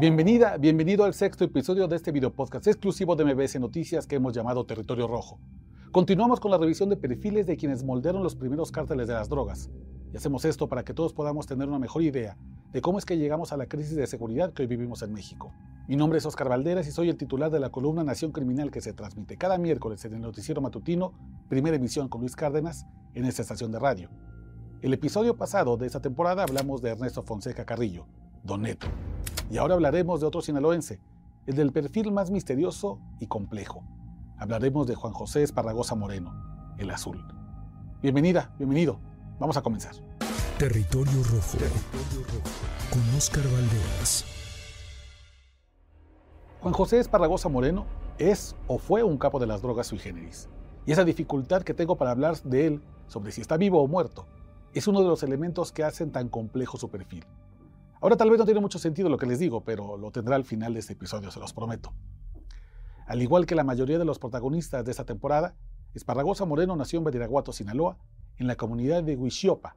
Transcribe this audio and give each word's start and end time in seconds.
Bienvenida, 0.00 0.56
bienvenido 0.58 1.02
al 1.02 1.12
sexto 1.12 1.42
episodio 1.42 1.88
de 1.88 1.96
este 1.96 2.12
video 2.12 2.32
podcast 2.32 2.68
exclusivo 2.68 3.16
de 3.16 3.24
MBS 3.24 3.58
Noticias 3.58 4.06
que 4.06 4.14
hemos 4.14 4.32
llamado 4.32 4.64
Territorio 4.64 5.08
Rojo. 5.08 5.40
Continuamos 5.90 6.38
con 6.38 6.52
la 6.52 6.56
revisión 6.56 6.88
de 6.88 6.96
perfiles 6.96 7.48
de 7.48 7.56
quienes 7.56 7.82
moldearon 7.82 8.22
los 8.22 8.36
primeros 8.36 8.70
cárteles 8.70 9.08
de 9.08 9.14
las 9.14 9.28
drogas. 9.28 9.70
Y 10.12 10.16
hacemos 10.16 10.44
esto 10.44 10.68
para 10.68 10.84
que 10.84 10.94
todos 10.94 11.12
podamos 11.12 11.48
tener 11.48 11.66
una 11.66 11.80
mejor 11.80 12.02
idea 12.02 12.36
de 12.72 12.80
cómo 12.80 12.98
es 12.98 13.04
que 13.04 13.18
llegamos 13.18 13.52
a 13.52 13.56
la 13.56 13.66
crisis 13.66 13.96
de 13.96 14.06
seguridad 14.06 14.52
que 14.52 14.62
hoy 14.62 14.68
vivimos 14.68 15.02
en 15.02 15.12
México. 15.12 15.52
Mi 15.88 15.96
nombre 15.96 16.18
es 16.18 16.26
Oscar 16.26 16.48
Valderas 16.48 16.86
y 16.86 16.92
soy 16.92 17.08
el 17.08 17.16
titular 17.16 17.50
de 17.50 17.58
la 17.58 17.70
columna 17.70 18.04
Nación 18.04 18.30
Criminal 18.30 18.70
que 18.70 18.80
se 18.80 18.92
transmite 18.92 19.36
cada 19.36 19.58
miércoles 19.58 20.04
en 20.04 20.14
el 20.14 20.20
noticiero 20.20 20.60
matutino, 20.60 21.12
primera 21.48 21.74
emisión 21.74 22.08
con 22.08 22.20
Luis 22.20 22.36
Cárdenas, 22.36 22.86
en 23.14 23.24
esta 23.24 23.42
estación 23.42 23.72
de 23.72 23.80
radio. 23.80 24.10
El 24.80 24.94
episodio 24.94 25.36
pasado 25.36 25.76
de 25.76 25.88
esta 25.88 26.00
temporada 26.00 26.44
hablamos 26.44 26.82
de 26.82 26.90
Ernesto 26.90 27.24
Fonseca 27.24 27.64
Carrillo, 27.64 28.06
Don 28.44 28.62
Neto. 28.62 28.86
Y 29.50 29.56
ahora 29.56 29.74
hablaremos 29.74 30.20
de 30.20 30.26
otro 30.26 30.42
sinaloense, 30.42 31.00
el 31.46 31.56
del 31.56 31.72
perfil 31.72 32.12
más 32.12 32.30
misterioso 32.30 33.00
y 33.18 33.28
complejo. 33.28 33.82
Hablaremos 34.36 34.86
de 34.86 34.94
Juan 34.94 35.14
José 35.14 35.42
Esparragosa 35.42 35.94
Moreno, 35.94 36.74
el 36.76 36.90
azul. 36.90 37.24
Bienvenida, 38.02 38.54
bienvenido. 38.58 39.00
Vamos 39.38 39.56
a 39.56 39.62
comenzar. 39.62 39.94
Territorio 40.58 41.22
Rojo. 41.24 41.56
Con 42.90 43.16
Oscar 43.16 43.44
Valderas. 43.44 44.26
Juan 46.60 46.74
José 46.74 46.98
Esparragosa 46.98 47.48
Moreno 47.48 47.86
es 48.18 48.54
o 48.66 48.76
fue 48.78 49.02
un 49.02 49.16
capo 49.16 49.38
de 49.38 49.46
las 49.46 49.62
drogas 49.62 49.86
sui 49.86 49.98
generis. 49.98 50.50
Y 50.84 50.92
esa 50.92 51.04
dificultad 51.04 51.62
que 51.62 51.72
tengo 51.72 51.96
para 51.96 52.10
hablar 52.10 52.36
de 52.42 52.66
él 52.66 52.82
sobre 53.06 53.32
si 53.32 53.40
está 53.40 53.56
vivo 53.56 53.82
o 53.82 53.88
muerto 53.88 54.26
es 54.74 54.86
uno 54.88 55.00
de 55.00 55.08
los 55.08 55.22
elementos 55.22 55.72
que 55.72 55.84
hacen 55.84 56.12
tan 56.12 56.28
complejo 56.28 56.76
su 56.76 56.90
perfil. 56.90 57.24
Ahora 58.00 58.16
tal 58.16 58.30
vez 58.30 58.38
no 58.38 58.44
tiene 58.44 58.60
mucho 58.60 58.78
sentido 58.78 59.08
lo 59.08 59.18
que 59.18 59.26
les 59.26 59.40
digo, 59.40 59.64
pero 59.64 59.96
lo 59.96 60.12
tendrá 60.12 60.36
al 60.36 60.44
final 60.44 60.72
de 60.72 60.80
este 60.80 60.92
episodio, 60.92 61.30
se 61.32 61.40
los 61.40 61.52
prometo. 61.52 61.92
Al 63.06 63.20
igual 63.22 63.44
que 63.44 63.56
la 63.56 63.64
mayoría 63.64 63.98
de 63.98 64.04
los 64.04 64.18
protagonistas 64.18 64.84
de 64.84 64.90
esta 64.90 65.04
temporada, 65.04 65.56
Esparragosa 65.94 66.44
Moreno 66.44 66.76
nació 66.76 66.98
en 66.98 67.04
Badiraguato, 67.04 67.52
Sinaloa, 67.52 67.96
en 68.36 68.46
la 68.46 68.54
comunidad 68.54 69.02
de 69.02 69.16
Huixiopa, 69.16 69.74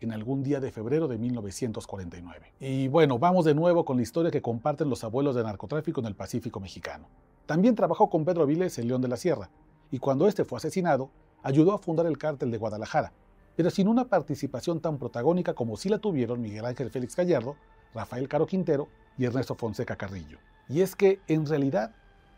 en 0.00 0.12
algún 0.12 0.44
día 0.44 0.60
de 0.60 0.70
febrero 0.70 1.08
de 1.08 1.18
1949. 1.18 2.54
Y 2.60 2.86
bueno, 2.86 3.18
vamos 3.18 3.44
de 3.44 3.54
nuevo 3.54 3.84
con 3.84 3.96
la 3.96 4.02
historia 4.02 4.30
que 4.30 4.42
comparten 4.42 4.88
los 4.88 5.02
abuelos 5.02 5.34
de 5.34 5.42
narcotráfico 5.42 6.00
en 6.00 6.06
el 6.06 6.14
Pacífico 6.14 6.60
mexicano. 6.60 7.08
También 7.46 7.74
trabajó 7.74 8.08
con 8.08 8.24
Pedro 8.24 8.46
Viles 8.46 8.78
en 8.78 8.86
León 8.86 9.00
de 9.00 9.08
la 9.08 9.16
Sierra, 9.16 9.50
y 9.90 9.98
cuando 9.98 10.28
este 10.28 10.44
fue 10.44 10.58
asesinado, 10.58 11.10
ayudó 11.42 11.72
a 11.72 11.78
fundar 11.78 12.06
el 12.06 12.18
cártel 12.18 12.50
de 12.50 12.58
Guadalajara, 12.58 13.12
pero 13.56 13.70
sin 13.70 13.88
una 13.88 14.06
participación 14.06 14.80
tan 14.80 14.98
protagónica 14.98 15.54
como 15.54 15.76
sí 15.76 15.88
la 15.88 15.98
tuvieron 15.98 16.40
Miguel 16.40 16.64
Ángel 16.64 16.90
Félix 16.90 17.16
Gallardo, 17.16 17.56
Rafael 17.94 18.28
Caro 18.28 18.46
Quintero 18.46 18.88
y 19.16 19.24
Ernesto 19.24 19.54
Fonseca 19.54 19.96
Carrillo. 19.96 20.38
Y 20.68 20.80
es 20.80 20.96
que, 20.96 21.20
en 21.28 21.46
realidad, 21.46 21.92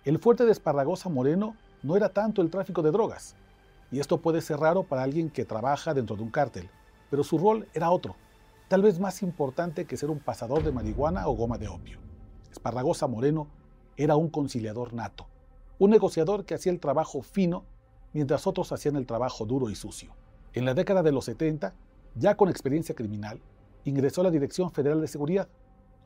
el 0.05 0.19
fuerte 0.19 0.45
de 0.45 0.53
Esparragosa 0.53 1.09
Moreno 1.09 1.57
no 1.83 1.97
era 1.97 2.11
tanto 2.11 2.43
el 2.43 2.51
tráfico 2.51 2.83
de 2.83 2.91
drogas, 2.91 3.35
y 3.91 4.01
esto 4.01 4.21
puede 4.21 4.41
ser 4.41 4.59
raro 4.59 4.83
para 4.83 5.03
alguien 5.03 5.31
que 5.31 5.45
trabaja 5.45 5.95
dentro 5.95 6.17
de 6.17 6.23
un 6.23 6.31
cártel, 6.31 6.69
pero 7.11 7.25
su 7.25 7.39
rol 7.39 7.69
era 7.73 7.91
otro, 7.91 8.17
tal 8.69 8.83
vez 8.83 8.99
más 8.99 9.23
importante 9.23 9.85
que 9.85 9.97
ser 9.97 10.11
un 10.11 10.19
pasador 10.19 10.63
de 10.65 10.73
marihuana 10.73 11.29
o 11.29 11.33
goma 11.33 11.57
de 11.57 11.69
opio. 11.69 12.01
Esparragosa 12.51 13.07
Moreno 13.07 13.47
era 13.97 14.17
un 14.17 14.29
conciliador 14.29 14.93
nato, 14.93 15.27
un 15.79 15.91
negociador 15.91 16.45
que 16.45 16.55
hacía 16.55 16.73
el 16.73 16.81
trabajo 16.81 17.23
fino 17.23 17.65
mientras 18.13 18.47
otros 18.47 18.73
hacían 18.73 18.97
el 18.97 19.07
trabajo 19.07 19.47
duro 19.47 19.71
y 19.71 19.75
sucio. 19.75 20.13
En 20.57 20.65
la 20.65 20.73
década 20.73 21.03
de 21.03 21.13
los 21.13 21.27
70, 21.27 21.75
ya 22.15 22.35
con 22.35 22.49
experiencia 22.49 22.95
criminal, 22.95 23.43
ingresó 23.85 24.23
a 24.23 24.25
la 24.25 24.31
Dirección 24.31 24.73
Federal 24.73 25.03
de 25.03 25.07
Seguridad, 25.07 25.51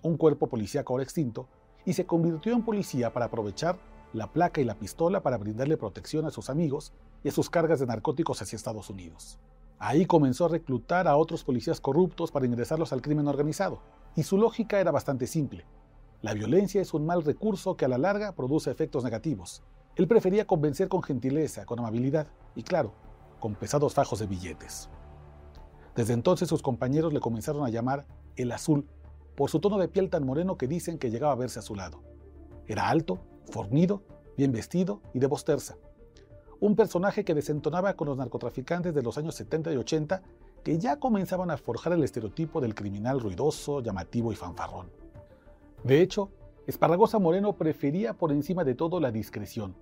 un 0.02 0.16
cuerpo 0.16 0.48
policíaco 0.48 0.92
ahora 0.92 1.04
extinto, 1.04 1.46
y 1.84 1.92
se 1.92 2.04
convirtió 2.04 2.52
en 2.52 2.64
policía 2.64 3.12
para 3.12 3.26
aprovechar 3.26 3.78
la 4.12 4.32
placa 4.32 4.60
y 4.60 4.64
la 4.64 4.74
pistola 4.74 5.22
para 5.22 5.38
brindarle 5.38 5.76
protección 5.76 6.26
a 6.26 6.32
sus 6.32 6.50
amigos 6.50 6.92
y 7.22 7.28
a 7.28 7.30
sus 7.30 7.48
cargas 7.48 7.78
de 7.78 7.86
narcóticos 7.86 8.42
hacia 8.42 8.56
Estados 8.56 8.90
Unidos. 8.90 9.38
Ahí 9.78 10.04
comenzó 10.04 10.46
a 10.46 10.48
reclutar 10.48 11.06
a 11.06 11.16
otros 11.16 11.44
policías 11.44 11.80
corruptos 11.80 12.32
para 12.32 12.46
ingresarlos 12.46 12.92
al 12.92 13.02
crimen 13.02 13.28
organizado, 13.28 13.80
y 14.16 14.24
su 14.24 14.36
lógica 14.36 14.80
era 14.80 14.90
bastante 14.90 15.28
simple. 15.28 15.64
La 16.22 16.34
violencia 16.34 16.82
es 16.82 16.92
un 16.92 17.06
mal 17.06 17.22
recurso 17.22 17.76
que 17.76 17.84
a 17.84 17.88
la 17.88 17.98
larga 17.98 18.32
produce 18.32 18.68
efectos 18.72 19.04
negativos. 19.04 19.62
Él 19.94 20.08
prefería 20.08 20.44
convencer 20.44 20.88
con 20.88 21.04
gentileza, 21.04 21.66
con 21.66 21.78
amabilidad 21.78 22.26
y, 22.56 22.64
claro, 22.64 22.94
con 23.40 23.54
pesados 23.54 23.94
fajos 23.94 24.20
de 24.20 24.26
billetes. 24.26 24.88
Desde 25.96 26.12
entonces 26.12 26.48
sus 26.48 26.62
compañeros 26.62 27.12
le 27.12 27.20
comenzaron 27.20 27.64
a 27.64 27.70
llamar 27.70 28.06
el 28.36 28.52
azul 28.52 28.86
por 29.34 29.50
su 29.50 29.58
tono 29.58 29.78
de 29.78 29.88
piel 29.88 30.10
tan 30.10 30.24
moreno 30.24 30.56
que 30.56 30.68
dicen 30.68 30.98
que 30.98 31.10
llegaba 31.10 31.32
a 31.32 31.36
verse 31.36 31.58
a 31.58 31.62
su 31.62 31.74
lado. 31.74 32.02
Era 32.66 32.88
alto, 32.88 33.18
fornido, 33.50 34.02
bien 34.36 34.52
vestido 34.52 35.00
y 35.12 35.18
de 35.18 35.26
voz. 35.26 35.44
Un 36.60 36.76
personaje 36.76 37.24
que 37.24 37.34
desentonaba 37.34 37.94
con 37.94 38.08
los 38.08 38.16
narcotraficantes 38.16 38.94
de 38.94 39.02
los 39.02 39.18
años 39.18 39.34
70 39.34 39.72
y 39.72 39.76
80 39.76 40.22
que 40.62 40.78
ya 40.78 40.98
comenzaban 40.98 41.50
a 41.50 41.56
forjar 41.56 41.94
el 41.94 42.04
estereotipo 42.04 42.60
del 42.60 42.74
criminal 42.74 43.20
ruidoso, 43.20 43.80
llamativo 43.80 44.30
y 44.30 44.36
fanfarrón. 44.36 44.90
De 45.84 46.02
hecho, 46.02 46.30
Esparragosa 46.66 47.18
Moreno 47.18 47.54
prefería 47.54 48.14
por 48.14 48.30
encima 48.30 48.62
de 48.64 48.74
todo 48.74 49.00
la 49.00 49.10
discreción. 49.10 49.74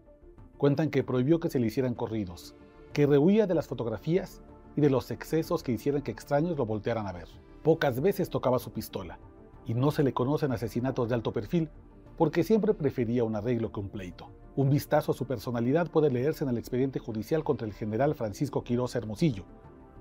Cuentan 0.57 0.91
que 0.91 1.03
prohibió 1.03 1.41
que 1.41 1.51
se 1.51 1.59
le 1.59 1.67
hicieran 1.67 1.95
corridos, 1.95 2.55
que 2.99 3.07
rehuía 3.07 3.47
de 3.47 3.55
las 3.55 3.69
fotografías 3.69 4.43
y 4.75 4.81
de 4.81 4.91
los 4.91 5.13
excesos 5.13 5.63
que 5.63 5.71
hicieran 5.71 6.03
que 6.03 6.11
extraños 6.11 6.59
lo 6.59 6.67
voltearan 6.67 7.07
a 7.07 7.13
ver. 7.13 7.29
Pocas 7.63 8.01
veces 8.01 8.29
tocaba 8.29 8.59
su 8.59 8.73
pistola, 8.73 9.21
y 9.65 9.75
no 9.75 9.93
se 9.93 10.03
le 10.03 10.13
conocen 10.13 10.51
asesinatos 10.51 11.09
de 11.09 11.15
alto 11.15 11.33
perfil, 11.33 11.71
porque 12.17 12.43
siempre 12.43 12.75
prefería 12.75 13.23
un 13.23 13.37
arreglo 13.37 13.71
que 13.71 13.79
un 13.79 13.89
pleito. 13.89 14.31
Un 14.57 14.69
vistazo 14.69 15.13
a 15.13 15.15
su 15.15 15.27
personalidad 15.27 15.89
puede 15.89 16.11
leerse 16.11 16.43
en 16.43 16.51
el 16.51 16.59
expediente 16.59 16.99
judicial 16.99 17.45
contra 17.45 17.69
el 17.69 17.73
general 17.73 18.17
Francisco 18.17 18.65
Quiroz 18.65 18.97
Hermosillo, 18.97 19.45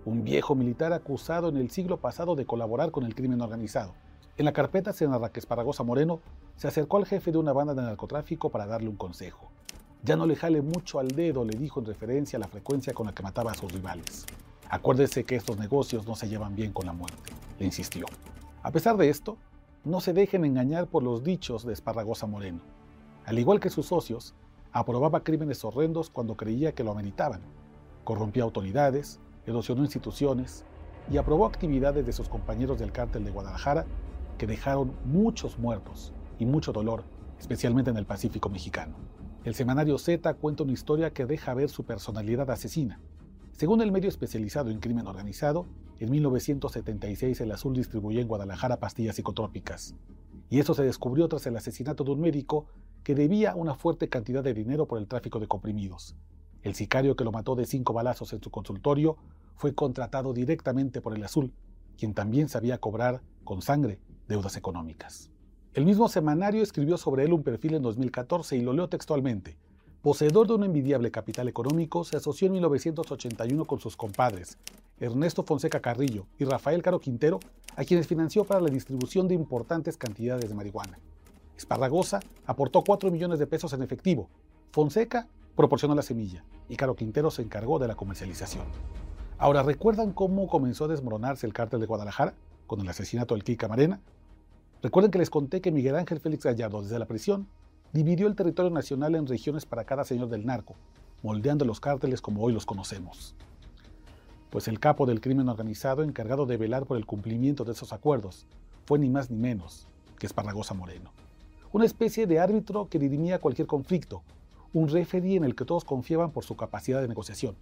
un 0.04 0.24
viejo 0.24 0.56
militar 0.56 0.92
acusado 0.92 1.50
en 1.50 1.58
el 1.58 1.70
siglo 1.70 1.98
pasado 1.98 2.36
de 2.36 2.48
colaborar 2.48 2.90
con 2.90 3.04
el 3.04 3.14
crimen 3.14 3.42
organizado. 3.42 3.94
En 4.38 4.46
la 4.46 4.54
carpeta 4.54 4.92
se 4.92 5.08
narra 5.08 5.32
que 5.32 5.40
Esparagosa 5.40 5.84
Moreno 5.84 6.20
se 6.56 6.68
acercó 6.68 6.98
al 6.98 7.06
jefe 7.06 7.32
de 7.32 7.38
una 7.38 7.54
banda 7.54 7.76
de 7.76 7.84
narcotráfico 7.84 8.50
para 8.50 8.66
darle 8.66 8.90
un 8.90 8.96
consejo. 8.96 9.52
Ya 10.04 10.16
no 10.16 10.26
le 10.26 10.36
jale 10.36 10.62
mucho 10.62 11.00
al 11.00 11.10
dedo, 11.10 11.44
le 11.44 11.58
dijo 11.58 11.80
en 11.80 11.88
referencia 11.88 12.38
a 12.38 12.40
la 12.40 12.48
frecuencia 12.48 12.94
con 12.94 13.08
la 13.08 13.14
que 13.14 13.24
mataba 13.24 13.52
a 13.52 13.56
sus 13.56 13.72
rivales. 13.72 14.26
Acuérdese 14.70 15.24
que 15.24 15.36
estos 15.36 15.58
negocios 15.58 16.06
no 16.06 16.16
se 16.16 16.30
llevan 16.30 16.56
bien 16.56 16.72
con 16.72 16.86
la 16.86 16.94
muerte, 16.94 17.34
le 17.60 17.66
insistió. 17.66 18.06
A 18.64 18.72
pesar 18.72 18.98
de 18.98 19.10
esto, 19.10 19.38
no 19.84 20.02
se 20.02 20.14
dejen 20.14 20.46
engañar 20.46 20.88
por 20.88 21.04
los 21.04 21.24
dichos 21.24 21.66
de 21.66 21.74
Esparragosa 21.74 22.28
Moreno. 22.28 22.60
Al 23.26 23.40
igual 23.40 23.60
que 23.60 23.70
sus 23.70 23.88
socios, 23.88 24.34
aprobaba 24.72 25.24
crímenes 25.24 25.64
horrendos 25.64 26.10
cuando 26.10 26.36
creía 26.36 26.74
que 26.74 26.84
lo 26.84 26.92
ameritaban. 26.92 27.42
Corrompía 28.04 28.44
autoridades, 28.44 29.20
erosionó 29.46 29.84
instituciones 29.84 30.66
y 31.10 31.18
aprobó 31.18 31.46
actividades 31.46 32.06
de 32.06 32.14
sus 32.14 32.30
compañeros 32.30 32.80
del 32.80 32.92
cártel 32.92 33.24
de 33.24 33.32
Guadalajara 33.32 33.86
que 34.38 34.48
dejaron 34.48 34.92
muchos 35.06 35.58
muertos 35.58 36.14
y 36.38 36.46
mucho 36.46 36.72
dolor, 36.72 37.04
especialmente 37.40 37.90
en 37.90 37.98
el 37.98 38.06
Pacífico 38.06 38.50
mexicano. 38.50 38.96
El 39.48 39.56
semanario 39.56 39.98
Z 39.98 40.34
cuenta 40.34 40.64
una 40.64 40.74
historia 40.74 41.14
que 41.14 41.26
deja 41.26 41.54
ver 41.54 41.70
su 41.70 41.86
personalidad 41.86 42.52
asesina. 42.52 43.00
Según 43.54 43.80
el 43.82 43.94
medio 43.94 44.10
especializado 44.10 44.72
en 44.72 44.82
crimen 44.82 45.08
organizado, 45.08 45.66
en 46.02 46.12
1976 46.12 47.40
el 47.40 47.54
Azul 47.54 47.74
distribuyó 47.74 48.20
en 48.20 48.28
Guadalajara 48.28 48.82
pastillas 48.82 49.16
psicotrópicas. 49.16 49.96
Y 50.50 50.60
eso 50.60 50.74
se 50.74 50.84
descubrió 50.84 51.30
tras 51.30 51.48
el 51.48 51.56
asesinato 51.56 52.04
de 52.04 52.12
un 52.12 52.20
médico 52.20 52.66
que 53.06 53.16
debía 53.16 53.56
una 53.56 53.74
fuerte 53.74 54.10
cantidad 54.10 54.44
de 54.44 54.54
dinero 54.54 54.86
por 54.86 55.00
el 55.00 55.08
tráfico 55.08 55.40
de 55.40 55.48
comprimidos. 55.48 56.18
El 56.62 56.76
sicario 56.76 57.16
que 57.16 57.24
lo 57.24 57.32
mató 57.32 57.56
de 57.56 57.66
cinco 57.66 57.94
balazos 57.94 58.34
en 58.34 58.44
su 58.44 58.52
consultorio 58.52 59.16
fue 59.56 59.74
contratado 59.74 60.34
directamente 60.34 61.00
por 61.00 61.16
el 61.16 61.24
Azul, 61.24 61.54
quien 61.98 62.14
también 62.14 62.50
sabía 62.50 62.80
cobrar 62.80 63.22
con 63.46 63.62
sangre 63.62 64.02
deudas 64.28 64.58
económicas. 64.58 65.32
El 65.78 65.86
mismo 65.86 66.10
semanario 66.10 66.64
escribió 66.64 66.98
sobre 66.98 67.26
él 67.26 67.34
un 67.34 67.44
perfil 67.44 67.76
en 67.76 67.84
2014 67.84 68.58
y 68.58 68.62
lo 68.62 68.74
leo 68.74 68.90
textualmente. 68.90 69.58
Poseedor 70.02 70.48
de 70.48 70.56
un 70.56 70.64
envidiable 70.64 71.12
capital 71.12 71.48
económico, 71.48 72.04
se 72.04 72.18
asoció 72.18 72.48
en 72.48 72.54
1981 72.54 73.64
con 73.66 73.80
sus 73.80 73.96
compadres, 73.96 74.58
Ernesto 75.00 75.44
Fonseca 75.44 75.80
Carrillo 75.80 76.26
y 76.40 76.46
Rafael 76.46 76.82
Caro 76.82 77.00
Quintero, 77.00 77.40
a 77.76 77.84
quienes 77.84 78.08
financió 78.08 78.44
para 78.44 78.60
la 78.60 78.72
distribución 78.72 79.28
de 79.28 79.36
importantes 79.36 79.98
cantidades 79.98 80.50
de 80.50 80.56
marihuana. 80.56 80.98
Esparragosa 81.56 82.22
aportó 82.48 82.84
4 82.84 83.12
millones 83.12 83.38
de 83.38 83.46
pesos 83.46 83.72
en 83.74 83.84
efectivo. 83.84 84.30
Fonseca 84.72 85.28
proporcionó 85.56 85.94
la 85.94 86.02
semilla 86.02 86.44
y 86.70 86.76
Caro 86.76 86.96
Quintero 86.96 87.30
se 87.30 87.44
encargó 87.44 87.78
de 87.78 87.88
la 87.88 87.94
comercialización. 87.94 88.66
Ahora, 89.38 89.62
¿recuerdan 89.62 90.12
cómo 90.12 90.48
comenzó 90.48 90.86
a 90.86 90.88
desmoronarse 90.88 91.46
el 91.46 91.54
cártel 91.54 91.82
de 91.82 91.86
Guadalajara 91.86 92.34
con 92.66 92.82
el 92.82 92.90
asesinato 92.90 93.36
del 93.36 93.44
Kika 93.44 93.68
Marena? 93.68 94.02
Recuerden 94.82 95.12
que 95.12 95.18
les 95.18 95.32
conté 95.32 95.60
que 95.60 95.72
Miguel 95.72 95.96
Ángel 95.96 96.20
Félix 96.20 96.46
Gallardo, 96.46 96.84
desde 96.84 97.00
la 97.00 97.08
prisión, 97.08 97.48
dividió 97.94 98.28
el 98.28 98.36
territorio 98.36 98.70
nacional 98.70 99.16
en 99.16 99.26
regiones 99.26 99.66
para 99.66 99.86
cada 99.86 100.04
señor 100.04 100.30
del 100.30 100.46
narco, 100.46 100.76
moldeando 101.24 101.66
los 101.66 101.80
cárteles 101.80 102.22
como 102.22 102.44
hoy 102.44 102.54
los 102.54 102.66
conocemos. 102.66 103.34
Pues 104.52 104.68
el 104.68 104.80
capo 104.80 105.06
del 105.06 105.20
crimen 105.20 105.50
organizado 105.50 106.04
encargado 106.04 106.46
de 106.46 106.58
velar 106.58 106.86
por 106.86 106.98
el 106.98 107.06
cumplimiento 107.08 107.64
de 107.64 107.72
esos 107.72 107.92
acuerdos 107.92 108.46
fue 108.86 109.00
ni 109.00 109.10
más 109.10 109.32
ni 109.32 109.38
menos 109.38 109.88
que 110.20 110.28
Esparragosa 110.28 110.74
Moreno. 110.74 111.12
una 111.74 111.86
especie 111.86 112.28
de 112.28 112.40
árbitro 112.40 112.88
que 112.88 113.00
dirimía 113.00 113.40
cualquier 113.40 113.68
conflicto, 113.68 114.24
un 114.74 114.90
referee 114.90 115.36
en 115.36 115.44
el 115.44 115.56
que 115.56 115.66
todos 115.66 115.84
confiaban 115.84 116.32
por 116.32 116.44
su 116.44 116.56
capacidad 116.56 117.02
de 117.02 117.08
negociación. 117.08 117.56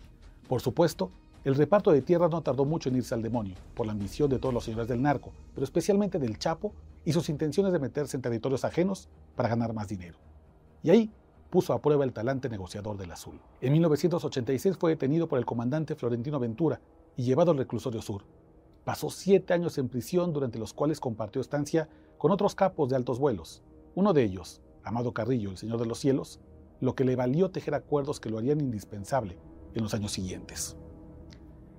Por 0.48 0.62
supuesto, 0.62 1.12
el 1.46 1.54
reparto 1.54 1.92
de 1.92 2.02
tierras 2.02 2.32
no 2.32 2.42
tardó 2.42 2.66
mucho 2.66 2.90
en 2.90 2.96
irse 2.96 3.14
al 3.14 3.22
demonio, 3.22 3.54
por 3.76 3.86
la 3.86 3.92
ambición 3.92 4.32
de 4.32 4.40
todos 4.40 4.52
los 4.52 4.64
señores 4.64 4.88
del 4.88 5.04
narco, 5.04 5.32
pero 5.54 5.64
especialmente 5.64 6.18
del 6.18 6.40
Chapo 6.40 6.74
y 7.06 7.14
sus 7.14 7.30
intenciones 7.30 7.72
de 7.72 7.78
meterse 7.78 8.18
en 8.18 8.24
territorios 8.24 8.66
ajenos 8.66 9.10
para 9.36 9.50
ganar 9.50 9.72
más 9.72 9.88
dinero. 9.88 10.18
Y 10.82 10.90
ahí 10.90 11.12
puso 11.52 11.74
a 11.74 11.84
prueba 11.84 12.04
el 12.04 12.14
talante 12.14 12.50
negociador 12.50 12.98
del 12.98 13.12
Azul. 13.12 13.40
En 13.62 13.74
1986 13.74 14.76
fue 14.76 14.90
detenido 14.90 15.28
por 15.28 15.38
el 15.38 15.46
comandante 15.46 15.94
Florentino 15.94 16.40
Ventura 16.40 16.82
y 17.16 17.22
llevado 17.22 17.52
al 17.52 17.60
reclusorio 17.60 18.02
sur. 18.02 18.24
Pasó 18.84 19.12
siete 19.12 19.54
años 19.54 19.78
en 19.78 19.88
prisión 19.88 20.34
durante 20.34 20.58
los 20.58 20.74
cuales 20.74 21.00
compartió 21.00 21.42
estancia 21.42 21.88
con 22.18 22.32
otros 22.32 22.56
capos 22.56 22.90
de 22.90 22.96
altos 22.96 23.20
vuelos. 23.20 23.62
Uno 23.94 24.14
de 24.14 24.24
ellos, 24.24 24.62
Amado 24.84 25.14
Carrillo, 25.14 25.52
el 25.52 25.58
Señor 25.58 25.78
de 25.78 25.86
los 25.86 26.00
Cielos, 26.00 26.40
lo 26.82 26.96
que 26.96 27.06
le 27.06 27.16
valió 27.16 27.52
tejer 27.52 27.76
acuerdos 27.76 28.20
que 28.20 28.32
lo 28.32 28.40
harían 28.40 28.62
indispensable 28.62 29.38
en 29.76 29.84
los 29.84 29.94
años 29.94 30.12
siguientes. 30.12 30.76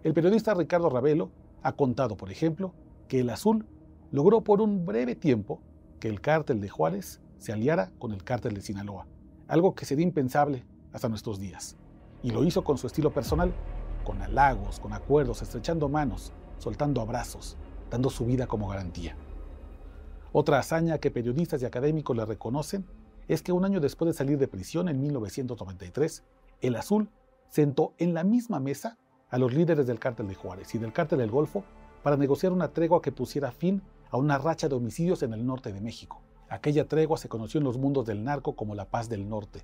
El 0.06 0.14
periodista 0.14 0.54
Ricardo 0.54 0.88
Ravelo 0.88 1.32
ha 1.64 1.72
contado, 1.72 2.16
por 2.16 2.30
ejemplo, 2.30 2.72
que 3.08 3.18
el 3.18 3.28
Azul 3.28 3.66
logró 4.12 4.42
por 4.42 4.60
un 4.60 4.86
breve 4.86 5.16
tiempo 5.16 5.60
que 5.98 6.06
el 6.08 6.20
cártel 6.20 6.60
de 6.60 6.68
Juárez 6.68 7.20
se 7.38 7.52
aliara 7.52 7.90
con 7.98 8.12
el 8.12 8.22
cártel 8.22 8.54
de 8.54 8.62
Sinaloa, 8.62 9.08
algo 9.48 9.74
que 9.74 9.84
sería 9.84 10.04
impensable 10.04 10.64
hasta 10.92 11.08
nuestros 11.08 11.40
días. 11.40 11.76
Y 12.22 12.30
lo 12.30 12.44
hizo 12.44 12.62
con 12.62 12.78
su 12.78 12.86
estilo 12.86 13.12
personal, 13.12 13.52
con 14.04 14.22
halagos, 14.22 14.78
con 14.78 14.92
acuerdos, 14.92 15.42
estrechando 15.42 15.88
manos, 15.88 16.32
soltando 16.58 17.00
abrazos, 17.00 17.56
dando 17.90 18.08
su 18.08 18.26
vida 18.26 18.46
como 18.46 18.68
garantía. 18.68 19.16
Otra 20.30 20.60
hazaña 20.60 20.98
que 20.98 21.10
periodistas 21.10 21.62
y 21.62 21.64
académicos 21.64 22.16
le 22.16 22.24
reconocen 22.24 22.86
es 23.26 23.42
que 23.42 23.50
un 23.50 23.64
año 23.64 23.80
después 23.80 24.06
de 24.06 24.16
salir 24.16 24.38
de 24.38 24.46
prisión 24.46 24.88
en 24.88 25.00
1993, 25.00 26.22
el 26.60 26.76
Azul 26.76 27.10
sentó 27.48 27.92
en 27.98 28.14
la 28.14 28.22
misma 28.22 28.60
mesa 28.60 28.98
a 29.30 29.38
los 29.38 29.52
líderes 29.52 29.86
del 29.86 29.98
cártel 29.98 30.28
de 30.28 30.34
Juárez 30.34 30.74
y 30.74 30.78
del 30.78 30.92
cártel 30.92 31.18
del 31.18 31.30
Golfo 31.30 31.64
para 32.02 32.16
negociar 32.16 32.52
una 32.52 32.68
tregua 32.68 33.02
que 33.02 33.12
pusiera 33.12 33.50
fin 33.50 33.82
a 34.10 34.16
una 34.16 34.38
racha 34.38 34.68
de 34.68 34.76
homicidios 34.76 35.22
en 35.22 35.32
el 35.32 35.44
norte 35.44 35.72
de 35.72 35.80
México. 35.80 36.20
Aquella 36.48 36.86
tregua 36.86 37.18
se 37.18 37.28
conoció 37.28 37.58
en 37.58 37.64
los 37.64 37.78
mundos 37.78 38.06
del 38.06 38.22
narco 38.22 38.54
como 38.54 38.74
la 38.74 38.84
paz 38.84 39.08
del 39.08 39.28
norte 39.28 39.62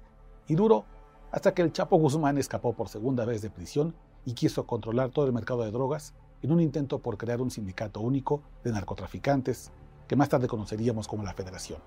y 0.49 0.56
duró 0.56 0.85
hasta 1.31 1.55
que 1.55 1.62
el 1.62 1.73
Chapo 1.73 1.97
Guzmán 1.97 2.38
escapó 2.38 2.75
por 2.75 2.88
segunda 2.88 3.25
vez 3.25 3.41
de 3.43 3.50
prisión 3.50 3.94
y 4.25 4.35
quiso 4.35 4.67
controlar 4.67 5.11
todo 5.11 5.26
el 5.26 5.32
mercado 5.32 5.62
de 5.62 5.70
drogas 5.70 6.15
en 6.43 6.53
un 6.53 6.61
intento 6.61 6.99
por 6.99 7.17
crear 7.17 7.41
un 7.41 7.50
sindicato 7.50 8.00
único 8.00 8.43
de 8.65 8.73
narcotraficantes 8.73 9.70
que 10.08 10.17
más 10.17 10.29
tarde 10.29 10.49
conoceríamos 10.49 11.06
como 11.06 11.23
la 11.23 11.35
Federación. 11.35 11.81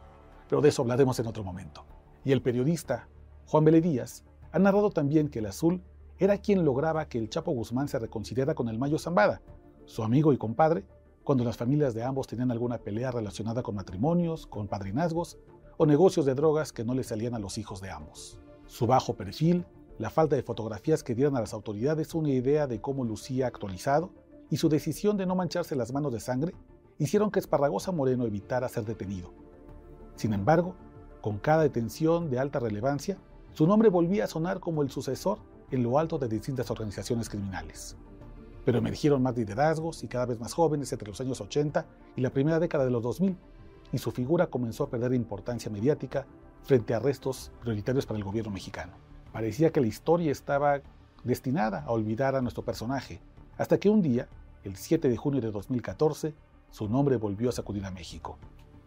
Pero 0.49 0.61
de 0.61 0.69
eso 0.69 0.81
hablaremos 0.81 1.19
en 1.19 1.27
otro 1.27 1.43
momento. 1.43 1.83
Y 2.23 2.31
el 2.31 2.41
periodista 2.41 3.07
Juan 3.47 3.65
Vélez 3.65 4.23
ha 4.51 4.59
narrado 4.59 4.89
también 4.89 5.27
que 5.27 5.39
el 5.39 5.47
azul 5.47 5.81
era 6.17 6.37
quien 6.37 6.63
lograba 6.63 7.07
que 7.07 7.17
el 7.17 7.29
Chapo 7.29 7.51
Guzmán 7.51 7.87
se 7.87 7.99
reconciliara 7.99 8.55
con 8.55 8.69
el 8.69 8.79
Mayo 8.79 8.97
Zambada, 8.97 9.41
su 9.85 10.03
amigo 10.03 10.33
y 10.33 10.37
compadre, 10.37 10.85
cuando 11.23 11.43
las 11.43 11.57
familias 11.57 11.93
de 11.93 12.03
ambos 12.03 12.27
tenían 12.27 12.51
alguna 12.51 12.77
pelea 12.77 13.11
relacionada 13.11 13.63
con 13.63 13.75
matrimonios, 13.75 14.47
con 14.47 14.67
padrinazgos 14.67 15.37
o 15.77 15.85
negocios 15.85 16.25
de 16.25 16.35
drogas 16.35 16.71
que 16.71 16.85
no 16.85 16.93
le 16.93 17.03
salían 17.03 17.33
a 17.33 17.39
los 17.39 17.57
hijos 17.57 17.81
de 17.81 17.89
ambos. 17.89 18.39
Su 18.67 18.87
bajo 18.87 19.15
perfil, 19.15 19.65
la 19.97 20.09
falta 20.09 20.35
de 20.35 20.43
fotografías 20.43 21.03
que 21.03 21.15
dieran 21.15 21.35
a 21.35 21.41
las 21.41 21.53
autoridades 21.53 22.13
una 22.13 22.29
idea 22.29 22.67
de 22.67 22.79
cómo 22.79 23.03
lucía 23.03 23.47
actualizado 23.47 24.11
y 24.49 24.57
su 24.57 24.69
decisión 24.69 25.17
de 25.17 25.25
no 25.25 25.35
mancharse 25.35 25.75
las 25.75 25.91
manos 25.91 26.13
de 26.13 26.19
sangre 26.19 26.53
hicieron 26.97 27.31
que 27.31 27.39
Esparragosa 27.39 27.91
Moreno 27.91 28.25
evitara 28.25 28.69
ser 28.69 28.85
detenido. 28.85 29.33
Sin 30.15 30.33
embargo, 30.33 30.75
con 31.21 31.39
cada 31.39 31.63
detención 31.63 32.29
de 32.29 32.39
alta 32.39 32.59
relevancia, 32.59 33.17
su 33.53 33.67
nombre 33.67 33.89
volvía 33.89 34.25
a 34.25 34.27
sonar 34.27 34.59
como 34.59 34.81
el 34.81 34.89
sucesor 34.89 35.39
en 35.71 35.83
lo 35.83 35.99
alto 35.99 36.17
de 36.17 36.27
distintas 36.27 36.69
organizaciones 36.71 37.29
criminales. 37.29 37.95
Pero 38.63 38.79
emergieron 38.79 39.21
más 39.21 39.37
liderazgos 39.37 40.03
y 40.03 40.07
cada 40.07 40.25
vez 40.25 40.39
más 40.39 40.53
jóvenes 40.53 40.91
entre 40.91 41.07
los 41.07 41.21
años 41.21 41.41
80 41.41 41.85
y 42.15 42.21
la 42.21 42.31
primera 42.31 42.59
década 42.59 42.85
de 42.85 42.91
los 42.91 43.03
2000, 43.03 43.37
y 43.91 43.97
su 43.97 44.11
figura 44.11 44.47
comenzó 44.47 44.85
a 44.85 44.89
perder 44.89 45.13
importancia 45.13 45.71
mediática 45.71 46.25
frente 46.63 46.93
a 46.93 46.97
arrestos 46.97 47.51
prioritarios 47.61 48.05
para 48.05 48.17
el 48.17 48.23
gobierno 48.23 48.51
mexicano. 48.51 48.93
Parecía 49.31 49.71
que 49.71 49.81
la 49.81 49.87
historia 49.87 50.31
estaba 50.31 50.81
destinada 51.23 51.83
a 51.83 51.91
olvidar 51.91 52.35
a 52.35 52.41
nuestro 52.41 52.63
personaje, 52.63 53.19
hasta 53.57 53.77
que 53.77 53.89
un 53.89 54.01
día, 54.01 54.27
el 54.63 54.75
7 54.75 55.09
de 55.09 55.17
junio 55.17 55.41
de 55.41 55.51
2014, 55.51 56.33
su 56.71 56.89
nombre 56.89 57.17
volvió 57.17 57.49
a 57.49 57.51
sacudir 57.51 57.85
a 57.85 57.91
México. 57.91 58.37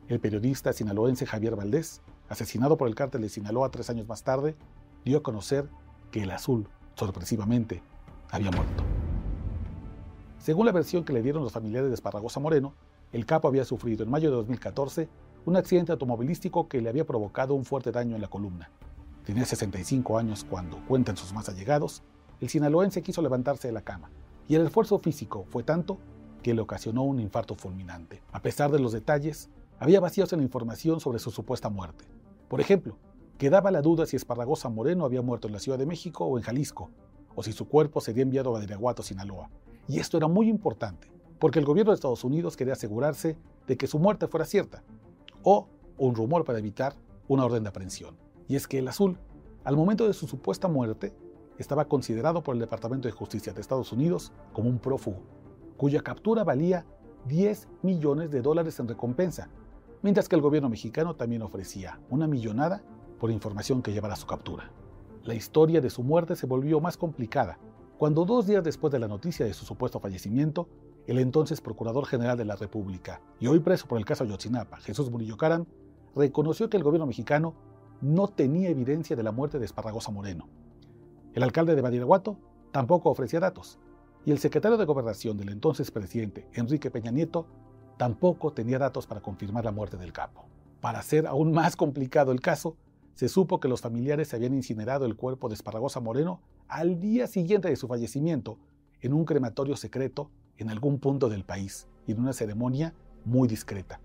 El 0.08 0.20
periodista 0.20 0.72
sinaloense 0.72 1.26
Javier 1.26 1.54
Valdés, 1.54 2.00
asesinado 2.28 2.76
por 2.76 2.88
el 2.88 2.94
cártel 2.94 3.22
de 3.22 3.28
Sinaloa 3.28 3.70
tres 3.70 3.90
años 3.90 4.08
más 4.08 4.22
tarde, 4.24 4.56
dio 5.04 5.18
a 5.18 5.22
conocer 5.22 5.68
que 6.10 6.22
el 6.22 6.30
azul, 6.30 6.68
sorpresivamente, 6.94 7.82
había 8.30 8.50
muerto. 8.50 8.84
Según 10.38 10.66
la 10.66 10.72
versión 10.72 11.04
que 11.04 11.12
le 11.12 11.22
dieron 11.22 11.42
los 11.42 11.52
familiares 11.52 11.90
de 11.90 11.94
Esparragosa 11.94 12.40
Moreno, 12.40 12.74
el 13.12 13.26
capo 13.26 13.48
había 13.48 13.64
sufrido 13.64 14.04
en 14.04 14.10
mayo 14.10 14.30
de 14.30 14.36
2014 14.36 15.08
un 15.46 15.56
accidente 15.56 15.92
automovilístico 15.92 16.68
que 16.68 16.80
le 16.80 16.88
había 16.88 17.06
provocado 17.06 17.54
un 17.54 17.64
fuerte 17.64 17.90
daño 17.90 18.14
en 18.14 18.22
la 18.22 18.28
columna. 18.28 18.70
Tenía 19.24 19.44
65 19.44 20.18
años 20.18 20.44
cuando, 20.48 20.78
cuentan 20.86 21.16
sus 21.16 21.32
más 21.32 21.48
allegados, 21.48 22.02
el 22.40 22.48
sinaloense 22.48 23.02
quiso 23.02 23.20
levantarse 23.22 23.68
de 23.68 23.74
la 23.74 23.82
cama, 23.82 24.10
y 24.46 24.54
el 24.54 24.66
esfuerzo 24.66 24.98
físico 24.98 25.44
fue 25.50 25.62
tanto 25.62 25.98
que 26.42 26.54
le 26.54 26.60
ocasionó 26.60 27.02
un 27.02 27.20
infarto 27.20 27.54
fulminante. 27.54 28.22
A 28.32 28.40
pesar 28.40 28.70
de 28.70 28.78
los 28.78 28.92
detalles, 28.92 29.50
había 29.78 30.00
vacíos 30.00 30.32
en 30.32 30.38
la 30.38 30.44
información 30.44 31.00
sobre 31.00 31.18
su 31.18 31.30
supuesta 31.30 31.68
muerte. 31.68 32.04
Por 32.48 32.60
ejemplo, 32.60 32.96
quedaba 33.38 33.70
la 33.70 33.82
duda 33.82 34.04
si 34.04 34.16
Esparragosa 34.16 34.68
Moreno 34.68 35.04
había 35.04 35.22
muerto 35.22 35.46
en 35.46 35.54
la 35.54 35.60
Ciudad 35.60 35.78
de 35.78 35.86
México 35.86 36.24
o 36.24 36.36
en 36.36 36.44
Jalisco, 36.44 36.90
o 37.36 37.42
si 37.44 37.52
su 37.52 37.68
cuerpo 37.68 38.00
sería 38.00 38.24
enviado 38.24 38.50
a 38.50 38.54
Badiraguato, 38.54 39.04
Sinaloa. 39.04 39.48
Y 39.86 40.00
esto 40.00 40.16
era 40.16 40.26
muy 40.26 40.48
importante, 40.48 41.10
porque 41.38 41.60
el 41.60 41.64
gobierno 41.64 41.92
de 41.92 41.94
Estados 41.94 42.24
Unidos 42.24 42.56
quería 42.56 42.72
asegurarse 42.72 43.38
de 43.68 43.76
que 43.76 43.86
su 43.86 44.00
muerte 44.00 44.26
fuera 44.26 44.44
cierta, 44.44 44.82
o 45.44 45.68
un 45.98 46.16
rumor 46.16 46.44
para 46.44 46.58
evitar 46.58 46.94
una 47.28 47.44
orden 47.44 47.62
de 47.62 47.68
aprehensión. 47.68 48.16
Y 48.48 48.56
es 48.56 48.66
que 48.66 48.80
el 48.80 48.88
azul, 48.88 49.18
al 49.62 49.76
momento 49.76 50.06
de 50.06 50.14
su 50.14 50.26
supuesta 50.26 50.66
muerte, 50.66 51.14
estaba 51.58 51.86
considerado 51.86 52.42
por 52.42 52.56
el 52.56 52.60
Departamento 52.60 53.06
de 53.06 53.12
Justicia 53.12 53.52
de 53.52 53.60
Estados 53.60 53.92
Unidos 53.92 54.32
como 54.52 54.68
un 54.68 54.80
prófugo, 54.80 55.22
cuya 55.76 56.02
captura 56.02 56.42
valía 56.42 56.86
10 57.28 57.68
millones 57.82 58.32
de 58.32 58.42
dólares 58.42 58.80
en 58.80 58.88
recompensa, 58.88 59.48
mientras 60.02 60.28
que 60.28 60.34
el 60.34 60.42
gobierno 60.42 60.68
mexicano 60.68 61.14
también 61.14 61.42
ofrecía 61.42 62.00
una 62.10 62.26
millonada 62.26 62.82
por 63.18 63.30
información 63.30 63.82
que 63.82 63.92
llevara 63.92 64.14
a 64.14 64.18
su 64.18 64.26
captura. 64.26 64.70
La 65.24 65.34
historia 65.34 65.80
de 65.80 65.90
su 65.90 66.02
muerte 66.02 66.36
se 66.36 66.46
volvió 66.46 66.80
más 66.80 66.96
complicada 66.96 67.58
cuando 67.98 68.24
dos 68.24 68.46
días 68.46 68.62
después 68.62 68.92
de 68.92 69.00
la 69.00 69.08
noticia 69.08 69.44
de 69.44 69.52
su 69.52 69.64
supuesto 69.64 69.98
fallecimiento, 69.98 70.68
el 71.08 71.18
entonces 71.18 71.60
Procurador 71.60 72.06
General 72.06 72.38
de 72.38 72.44
la 72.44 72.54
República 72.54 73.20
y 73.40 73.48
hoy 73.48 73.58
preso 73.58 73.88
por 73.88 73.98
el 73.98 74.04
caso 74.04 74.22
Ayotzinapa, 74.22 74.76
Jesús 74.76 75.10
Murillo 75.10 75.36
Caram, 75.36 75.66
reconoció 76.14 76.70
que 76.70 76.76
el 76.76 76.84
gobierno 76.84 77.06
mexicano 77.06 77.54
no 78.00 78.28
tenía 78.28 78.68
evidencia 78.68 79.16
de 79.16 79.24
la 79.24 79.32
muerte 79.32 79.58
de 79.58 79.64
Esparragosa 79.64 80.12
Moreno. 80.12 80.48
El 81.34 81.42
alcalde 81.42 81.74
de 81.74 81.82
Badiraguato 81.82 82.38
tampoco 82.70 83.10
ofrecía 83.10 83.40
datos, 83.40 83.80
y 84.24 84.30
el 84.30 84.38
secretario 84.38 84.76
de 84.76 84.84
Gobernación 84.84 85.36
del 85.36 85.48
entonces 85.48 85.90
presidente, 85.90 86.46
Enrique 86.52 86.92
Peña 86.92 87.10
Nieto, 87.10 87.46
tampoco 87.96 88.52
tenía 88.52 88.78
datos 88.78 89.08
para 89.08 89.20
confirmar 89.20 89.64
la 89.64 89.72
muerte 89.72 89.96
del 89.96 90.12
capo. 90.12 90.46
Para 90.80 91.00
hacer 91.00 91.26
aún 91.26 91.50
más 91.50 91.74
complicado 91.74 92.30
el 92.30 92.40
caso, 92.40 92.76
se 93.18 93.28
supo 93.28 93.58
que 93.58 93.66
los 93.66 93.80
familiares 93.80 94.32
habían 94.32 94.54
incinerado 94.54 95.04
el 95.04 95.16
cuerpo 95.16 95.48
de 95.48 95.56
Esparragosa 95.56 95.98
Moreno 95.98 96.40
al 96.68 97.00
día 97.00 97.26
siguiente 97.26 97.68
de 97.68 97.74
su 97.74 97.88
fallecimiento 97.88 98.60
en 99.00 99.12
un 99.12 99.24
crematorio 99.24 99.74
secreto 99.74 100.30
en 100.56 100.70
algún 100.70 101.00
punto 101.00 101.28
del 101.28 101.42
país 101.42 101.88
y 102.06 102.12
en 102.12 102.20
una 102.20 102.32
ceremonia 102.32 102.94
muy 103.24 103.48
discreta. 103.48 104.00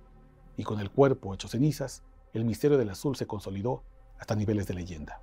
Y 0.58 0.64
con 0.64 0.80
el 0.80 0.90
cuerpo 0.90 1.32
hecho 1.32 1.48
cenizas, 1.48 2.02
el 2.34 2.44
misterio 2.44 2.80
del 2.80 2.90
azul 2.90 3.16
se 3.16 3.28
consolidó 3.28 3.84
hasta 4.18 4.34
niveles 4.34 4.66
de 4.66 4.74
leyenda. 4.74 5.22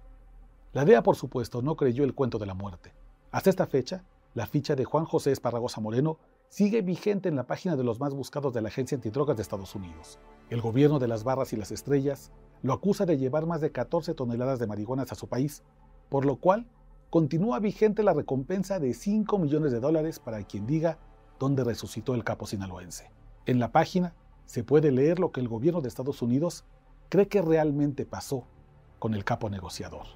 La 0.72 0.84
DEA, 0.84 1.02
por 1.02 1.16
supuesto, 1.16 1.60
no 1.60 1.74
creyó 1.74 2.04
el 2.04 2.14
cuento 2.14 2.38
de 2.38 2.46
la 2.46 2.54
muerte. 2.54 2.94
Hasta 3.32 3.50
esta 3.50 3.66
fecha, 3.66 4.04
la 4.34 4.46
ficha 4.46 4.76
de 4.76 4.84
Juan 4.84 5.04
José 5.04 5.32
Esparragosa 5.32 5.80
Moreno 5.80 6.16
sigue 6.48 6.82
vigente 6.82 7.28
en 7.28 7.34
la 7.34 7.48
página 7.48 7.74
de 7.74 7.82
los 7.82 7.98
más 7.98 8.14
buscados 8.14 8.54
de 8.54 8.62
la 8.62 8.68
Agencia 8.68 8.94
Antidrogas 8.94 9.36
de 9.36 9.42
Estados 9.42 9.74
Unidos. 9.74 10.20
El 10.48 10.60
gobierno 10.60 11.00
de 11.00 11.08
las 11.08 11.24
barras 11.24 11.52
y 11.52 11.56
las 11.56 11.72
estrellas 11.72 12.30
lo 12.62 12.72
acusa 12.72 13.06
de 13.06 13.18
llevar 13.18 13.46
más 13.46 13.60
de 13.60 13.72
14 13.72 14.14
toneladas 14.14 14.58
de 14.58 14.66
marihuana 14.66 15.04
a 15.08 15.14
su 15.14 15.28
país, 15.28 15.62
por 16.08 16.24
lo 16.24 16.36
cual 16.36 16.66
continúa 17.08 17.58
vigente 17.58 18.02
la 18.02 18.12
recompensa 18.12 18.78
de 18.78 18.94
5 18.94 19.38
millones 19.38 19.72
de 19.72 19.80
dólares 19.80 20.18
para 20.18 20.42
quien 20.44 20.66
diga 20.66 20.98
dónde 21.38 21.64
resucitó 21.64 22.14
el 22.14 22.24
capo 22.24 22.46
sinaloense. 22.46 23.10
En 23.46 23.58
la 23.58 23.72
página 23.72 24.14
se 24.44 24.62
puede 24.64 24.92
leer 24.92 25.18
lo 25.18 25.32
que 25.32 25.40
el 25.40 25.48
gobierno 25.48 25.80
de 25.80 25.88
Estados 25.88 26.22
Unidos 26.22 26.64
cree 27.08 27.28
que 27.28 27.42
realmente 27.42 28.04
pasó 28.04 28.44
con 28.98 29.14
el 29.14 29.24
capo 29.24 29.48
negociador. 29.48 30.06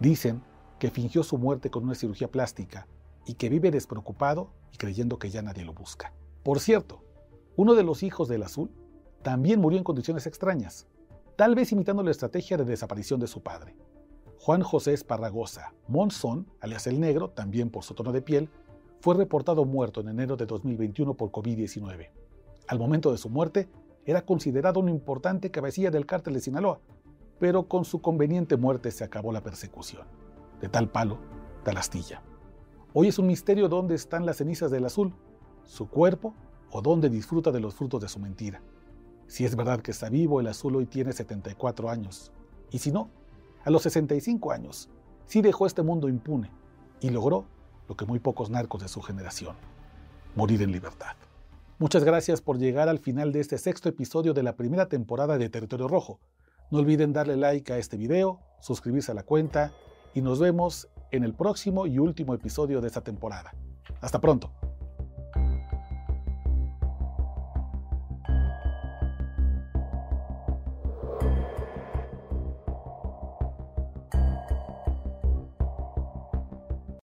Dicen 0.00 0.42
que 0.78 0.90
fingió 0.90 1.22
su 1.22 1.38
muerte 1.38 1.70
con 1.70 1.84
una 1.84 1.94
cirugía 1.94 2.30
plástica 2.30 2.86
y 3.26 3.34
que 3.34 3.48
vive 3.48 3.70
despreocupado 3.70 4.50
y 4.72 4.76
creyendo 4.76 5.18
que 5.18 5.30
ya 5.30 5.42
nadie 5.42 5.64
lo 5.64 5.72
busca. 5.72 6.12
Por 6.42 6.58
cierto, 6.58 7.04
uno 7.56 7.74
de 7.74 7.82
los 7.82 8.02
hijos 8.02 8.28
del 8.28 8.42
azul 8.42 8.70
también 9.22 9.60
murió 9.60 9.78
en 9.78 9.84
condiciones 9.84 10.26
extrañas, 10.26 10.86
tal 11.40 11.54
vez 11.54 11.72
imitando 11.72 12.02
la 12.02 12.10
estrategia 12.10 12.58
de 12.58 12.66
desaparición 12.66 13.18
de 13.18 13.26
su 13.26 13.42
padre. 13.42 13.74
Juan 14.40 14.60
José 14.60 14.92
Esparragosa 14.92 15.72
Monzón, 15.88 16.46
alias 16.60 16.86
el 16.86 17.00
Negro, 17.00 17.30
también 17.30 17.70
por 17.70 17.82
su 17.82 17.94
tono 17.94 18.12
de 18.12 18.20
piel, 18.20 18.50
fue 19.00 19.14
reportado 19.14 19.64
muerto 19.64 20.02
en 20.02 20.08
enero 20.08 20.36
de 20.36 20.44
2021 20.44 21.14
por 21.14 21.30
COVID-19. 21.30 22.10
Al 22.68 22.78
momento 22.78 23.10
de 23.10 23.16
su 23.16 23.30
muerte, 23.30 23.70
era 24.04 24.26
considerado 24.26 24.80
un 24.80 24.90
importante 24.90 25.50
cabecilla 25.50 25.90
del 25.90 26.04
cártel 26.04 26.34
de 26.34 26.40
Sinaloa, 26.40 26.78
pero 27.38 27.66
con 27.68 27.86
su 27.86 28.02
conveniente 28.02 28.58
muerte 28.58 28.90
se 28.90 29.04
acabó 29.04 29.32
la 29.32 29.42
persecución. 29.42 30.06
De 30.60 30.68
tal 30.68 30.90
palo, 30.90 31.16
tal 31.64 31.78
astilla. 31.78 32.20
Hoy 32.92 33.08
es 33.08 33.18
un 33.18 33.26
misterio 33.26 33.70
dónde 33.70 33.94
están 33.94 34.26
las 34.26 34.36
cenizas 34.36 34.70
del 34.70 34.84
azul, 34.84 35.14
su 35.64 35.88
cuerpo 35.88 36.34
o 36.70 36.82
dónde 36.82 37.08
disfruta 37.08 37.50
de 37.50 37.60
los 37.60 37.74
frutos 37.74 38.02
de 38.02 38.10
su 38.10 38.18
mentira. 38.18 38.60
Si 39.30 39.44
es 39.44 39.54
verdad 39.54 39.80
que 39.80 39.92
está 39.92 40.08
vivo, 40.08 40.40
el 40.40 40.48
azul 40.48 40.74
hoy 40.74 40.86
tiene 40.86 41.12
74 41.12 41.88
años. 41.88 42.32
Y 42.72 42.80
si 42.80 42.90
no, 42.90 43.10
a 43.64 43.70
los 43.70 43.82
65 43.82 44.50
años, 44.50 44.90
sí 45.24 45.40
dejó 45.40 45.68
este 45.68 45.82
mundo 45.82 46.08
impune 46.08 46.50
y 47.00 47.10
logró 47.10 47.44
lo 47.88 47.96
que 47.96 48.06
muy 48.06 48.18
pocos 48.18 48.50
narcos 48.50 48.82
de 48.82 48.88
su 48.88 49.00
generación, 49.00 49.54
morir 50.34 50.62
en 50.62 50.72
libertad. 50.72 51.14
Muchas 51.78 52.02
gracias 52.02 52.40
por 52.40 52.58
llegar 52.58 52.88
al 52.88 52.98
final 52.98 53.30
de 53.30 53.38
este 53.38 53.56
sexto 53.56 53.88
episodio 53.88 54.34
de 54.34 54.42
la 54.42 54.56
primera 54.56 54.88
temporada 54.88 55.38
de 55.38 55.48
Territorio 55.48 55.86
Rojo. 55.86 56.18
No 56.72 56.80
olviden 56.80 57.12
darle 57.12 57.36
like 57.36 57.72
a 57.72 57.78
este 57.78 57.96
video, 57.96 58.40
suscribirse 58.58 59.12
a 59.12 59.14
la 59.14 59.22
cuenta 59.22 59.72
y 60.12 60.22
nos 60.22 60.40
vemos 60.40 60.88
en 61.12 61.22
el 61.22 61.34
próximo 61.34 61.86
y 61.86 62.00
último 62.00 62.34
episodio 62.34 62.80
de 62.80 62.88
esta 62.88 63.02
temporada. 63.02 63.54
Hasta 64.00 64.20
pronto. 64.20 64.50